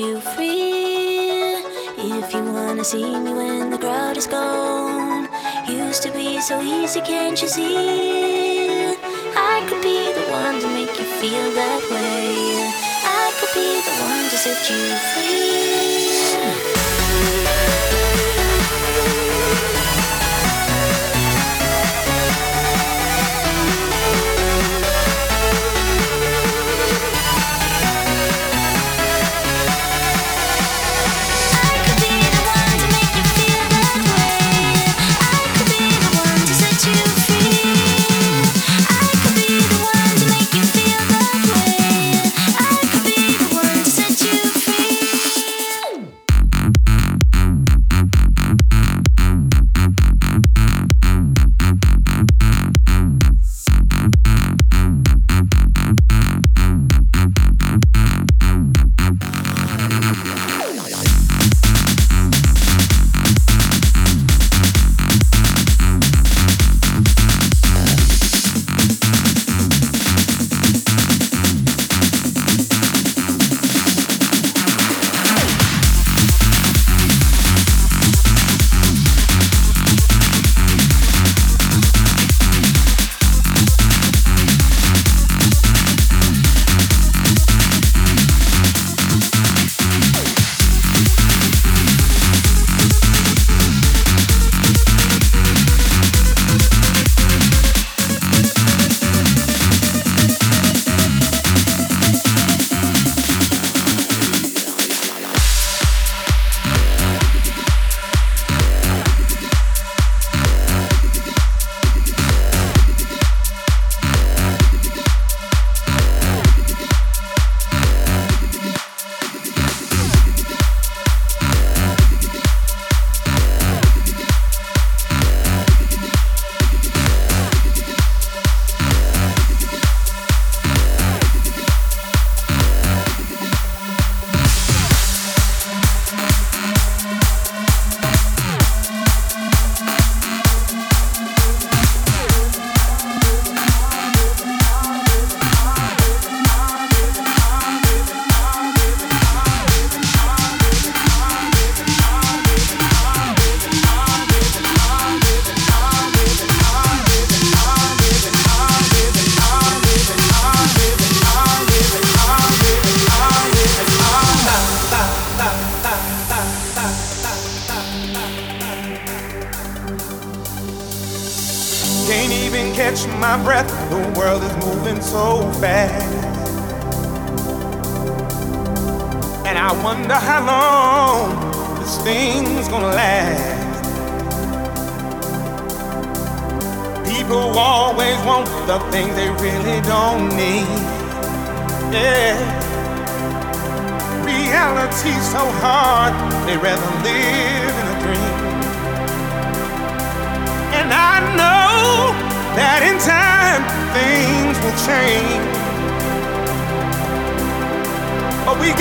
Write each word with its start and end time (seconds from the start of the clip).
you 0.00 0.20
free. 0.20 1.60
If 1.98 2.32
you 2.32 2.42
wanna 2.42 2.84
see 2.84 3.04
me 3.18 3.32
when 3.34 3.70
the 3.70 3.76
crowd 3.76 4.16
is 4.16 4.26
gone, 4.26 5.28
used 5.68 6.02
to 6.04 6.10
be 6.12 6.40
so 6.40 6.60
easy, 6.62 7.00
can't 7.02 7.40
you 7.42 7.48
see? 7.48 8.96
I 9.36 9.56
could 9.68 9.82
be 9.82 9.98
the 10.18 10.26
one 10.42 10.58
to 10.60 10.68
make 10.68 10.98
you 10.98 11.06
feel 11.20 11.48
that 11.60 11.82
way. 11.92 12.72
I 13.04 13.26
could 13.38 13.52
be 13.60 13.68
the 13.86 13.94
one 14.08 14.24
to 14.30 14.36
set 14.44 14.70
you 14.70 14.82
free. 15.12 15.69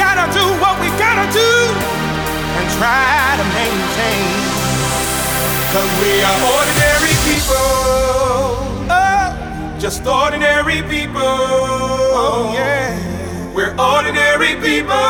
gotta 0.09 0.31
do 0.33 0.45
what 0.61 0.75
we 0.81 0.89
gotta 0.97 1.27
do 1.31 1.51
and 2.57 2.65
try 2.77 3.37
to 3.39 3.45
maintain. 3.57 4.31
Cause 5.73 5.91
we 6.01 6.11
are 6.29 6.39
ordinary 6.57 7.15
people. 7.29 7.69
Oh, 8.89 9.77
just 9.79 10.05
ordinary 10.07 10.81
people. 10.93 11.35
Oh, 12.21 12.51
yeah. 12.55 12.97
We're 13.53 13.75
ordinary 13.77 14.53
people. 14.67 15.09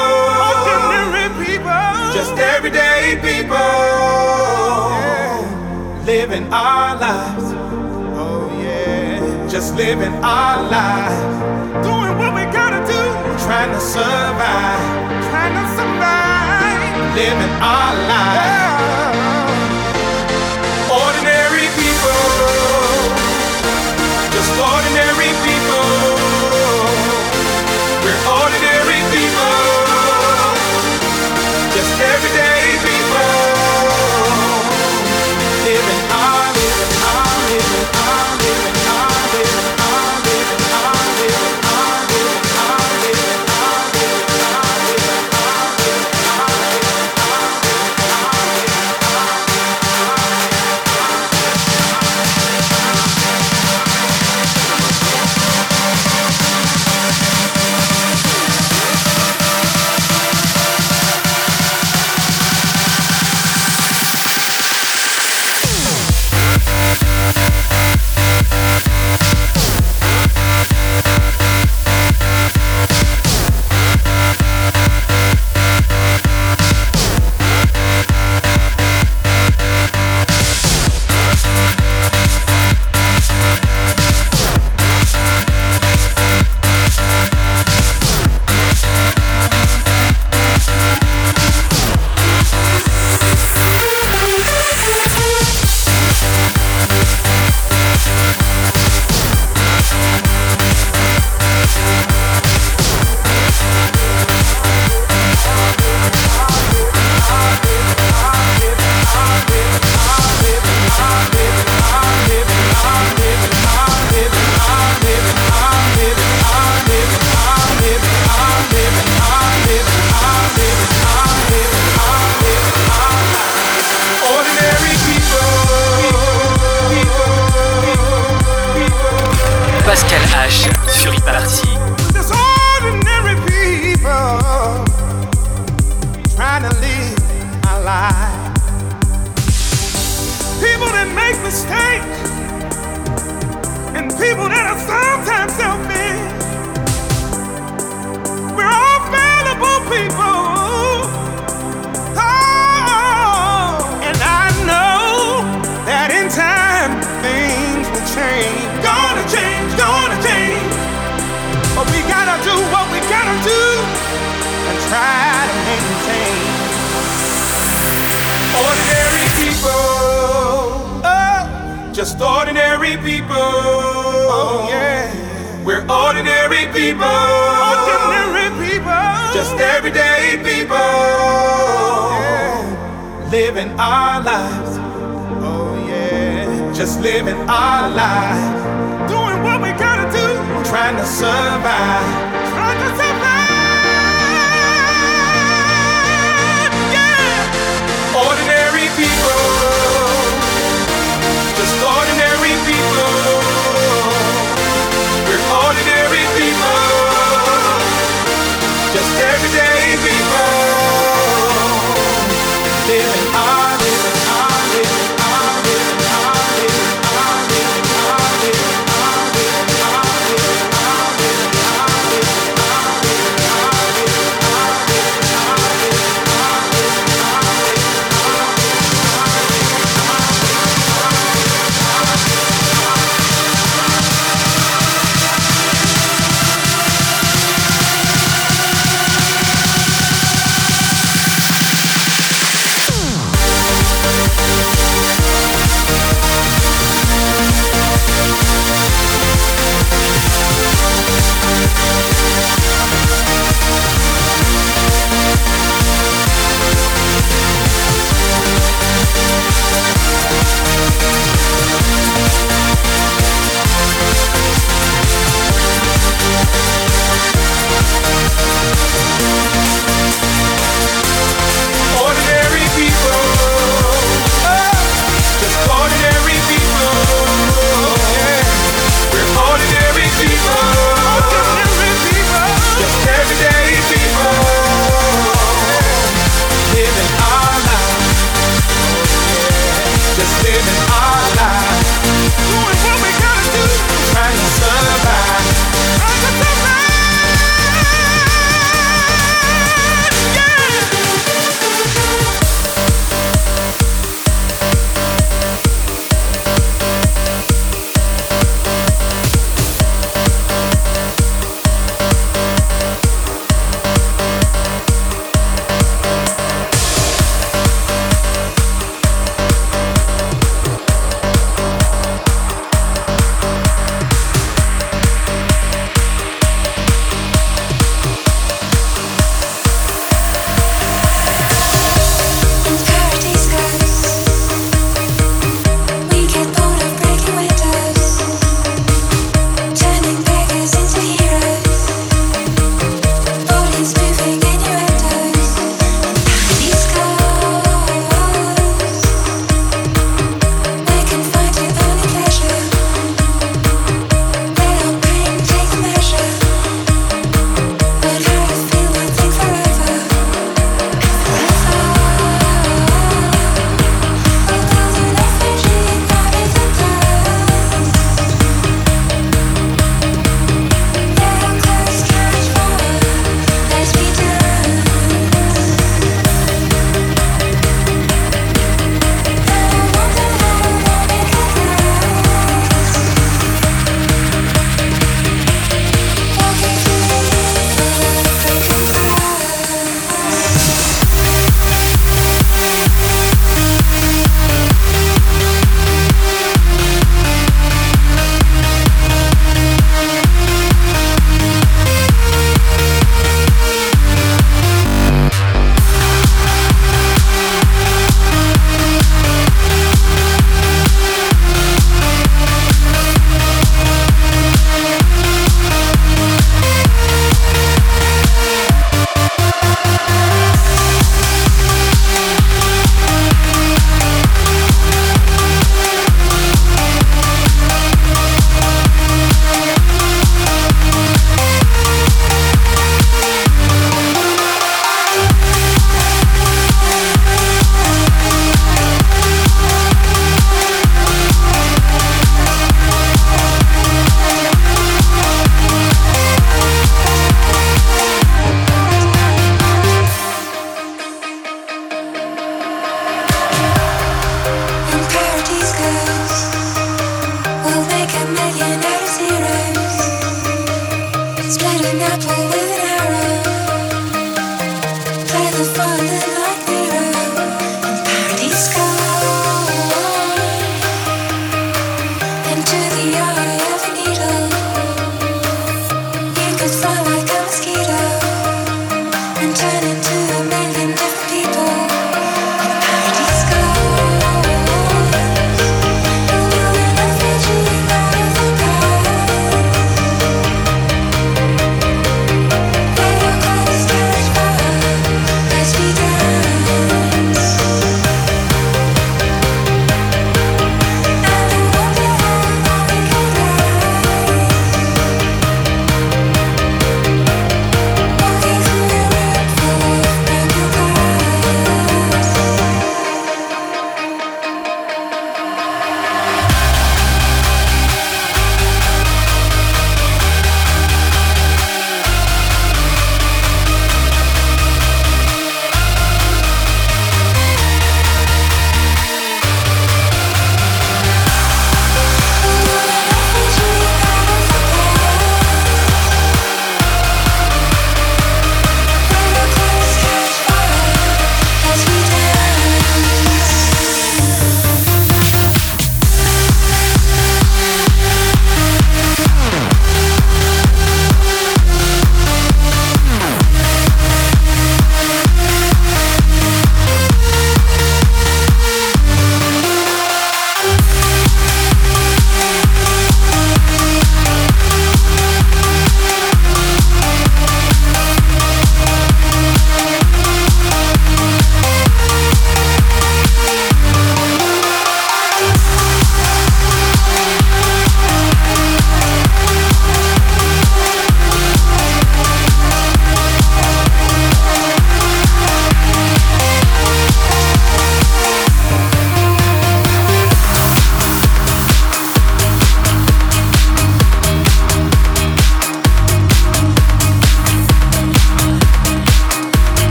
Ordinary 0.59 1.29
people. 1.43 1.95
Just 2.17 2.35
everyday 2.37 3.15
people. 3.27 3.71
Yeah. 4.99 6.03
Living 6.05 6.51
our 6.51 6.99
lives. 6.99 7.47
Oh, 8.19 8.51
yeah. 8.61 9.47
Just 9.49 9.75
living 9.75 10.13
our 10.23 10.57
lives. 10.69 11.87
Doing 11.87 12.17
what? 12.17 12.28
trying 13.49 13.71
to 13.71 13.81
survive, 13.81 15.23
trying 15.31 15.55
to 15.55 15.65
survive, 15.75 17.15
living 17.15 17.55
our 17.59 17.95
lives. 18.07 18.68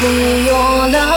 be 0.00 0.44
your 0.46 0.88
love. 0.92 1.07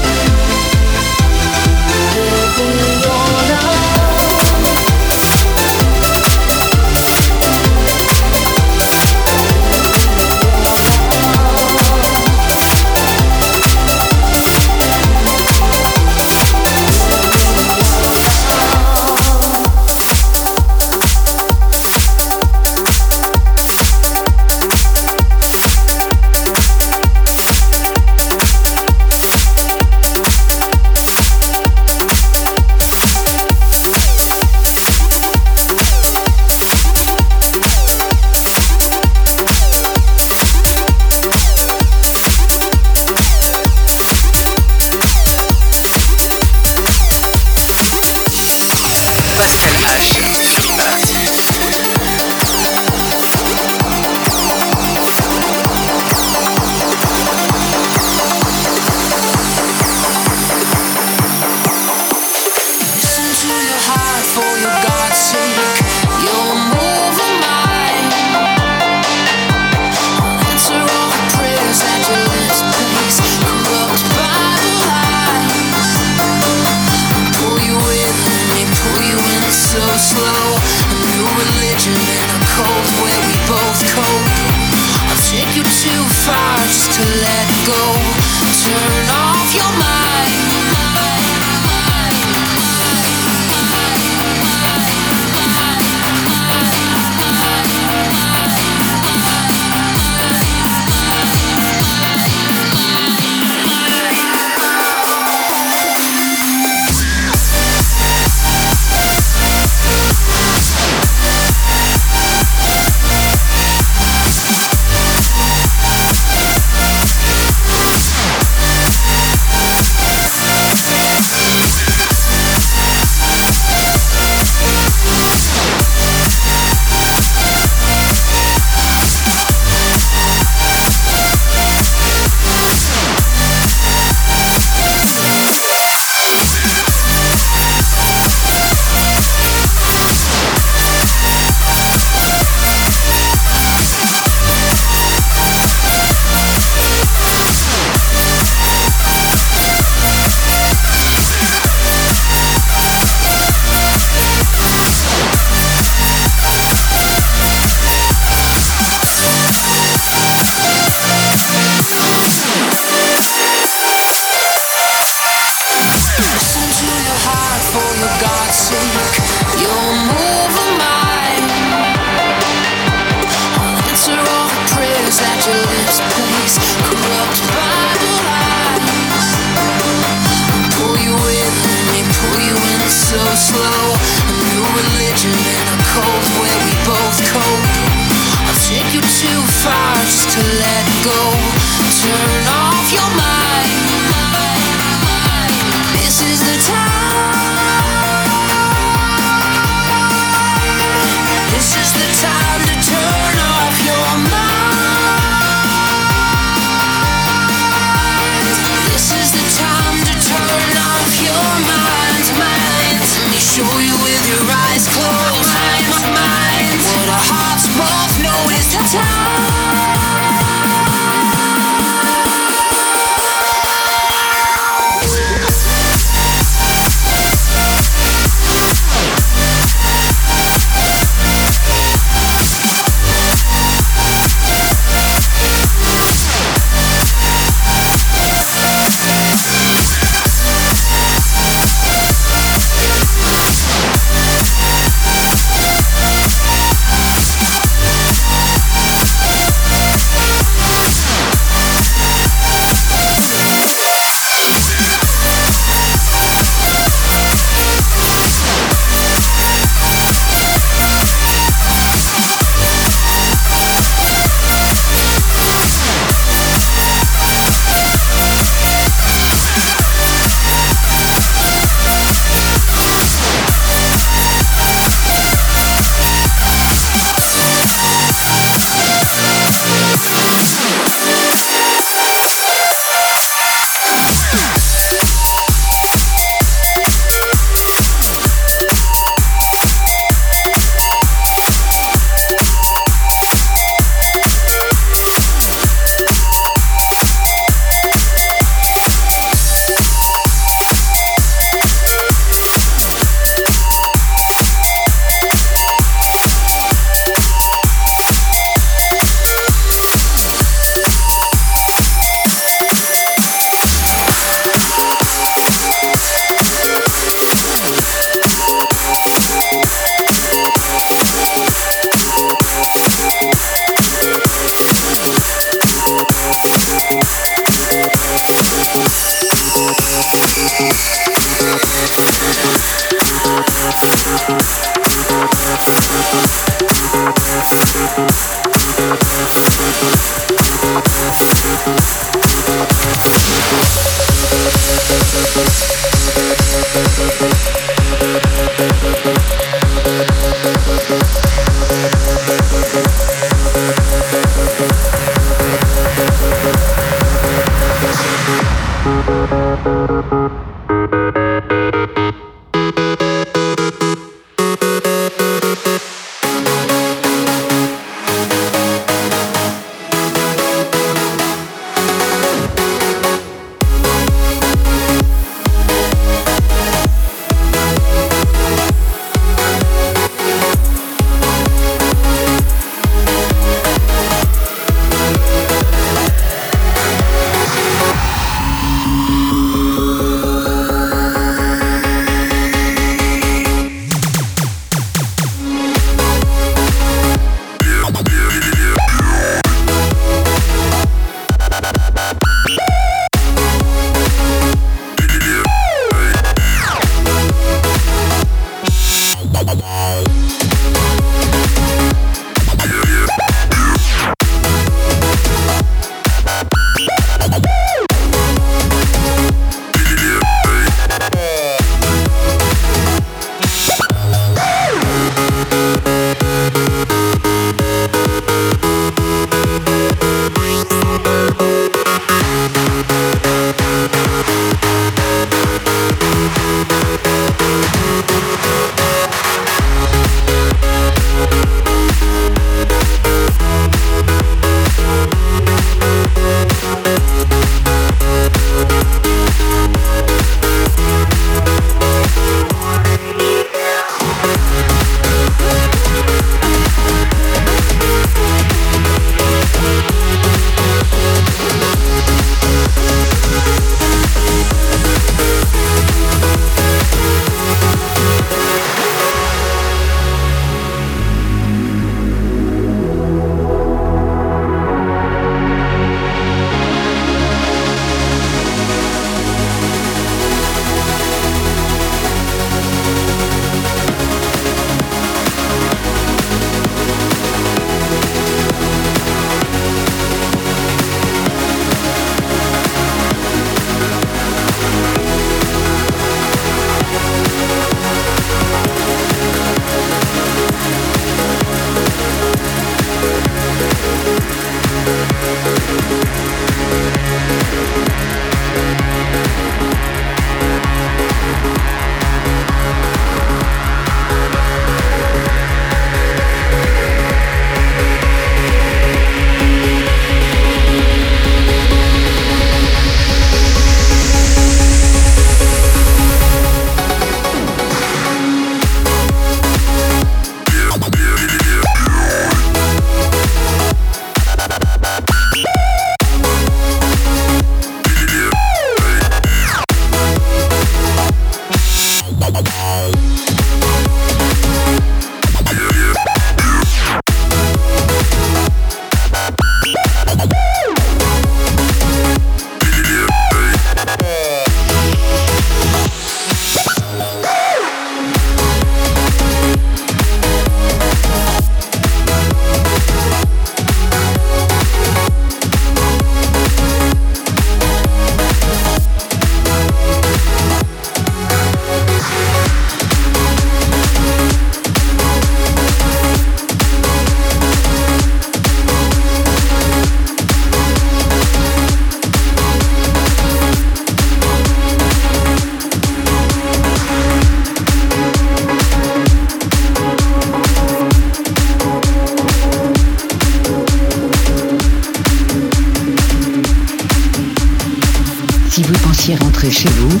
Chez 599.50 599.68
vous, 599.70 600.00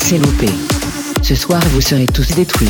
c'est 0.00 0.18
loupé. 0.18 0.48
Ce 1.22 1.34
soir, 1.34 1.60
vous 1.72 1.80
serez 1.80 2.06
tous 2.06 2.28
détruits. 2.34 2.68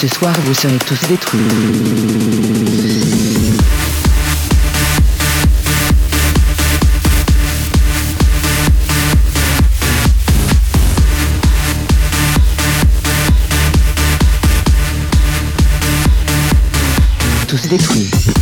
Ce 0.00 0.08
soir, 0.08 0.32
vous 0.46 0.54
serez 0.54 0.78
tous 0.78 1.06
détruits. 1.08 1.40
Tous 17.70 18.39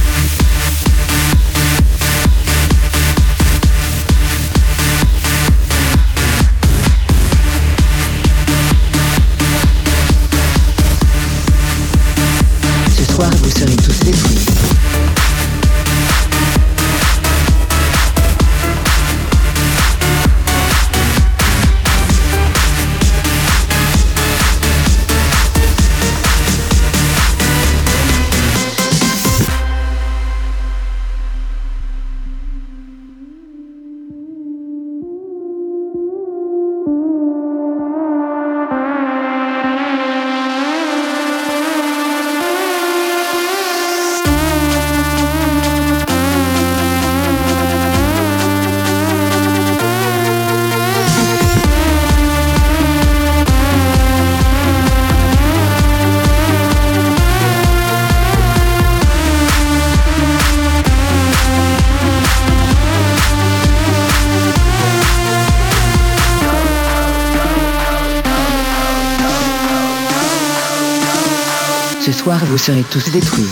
soir, 72.29 72.45
vous 72.45 72.59
serez 72.59 72.85
tous 72.91 73.11
détruits. 73.11 73.49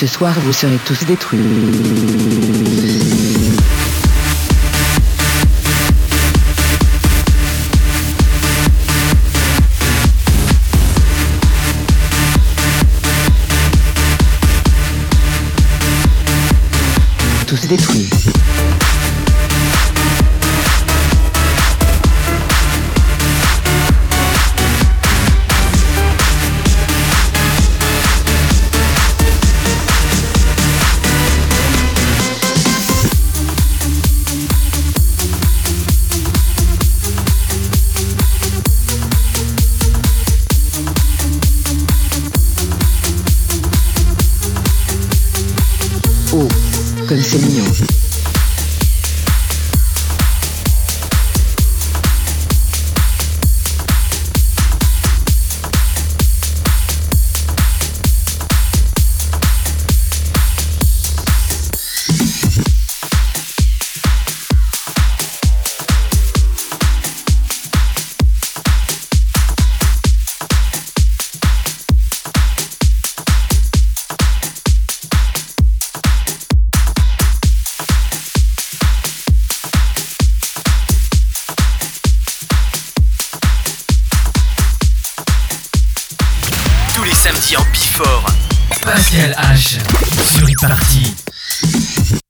Ce 0.00 0.06
soir, 0.08 0.34
vous 0.44 0.52
serez 0.52 0.78
tous 0.84 1.04
détruits. 1.04 1.38